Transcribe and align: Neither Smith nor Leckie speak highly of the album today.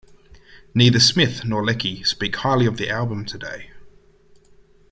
Neither 0.73 0.99
Smith 0.99 1.45
nor 1.45 1.63
Leckie 1.63 2.03
speak 2.03 2.37
highly 2.37 2.65
of 2.65 2.77
the 2.77 2.89
album 2.89 3.23
today. 3.23 3.69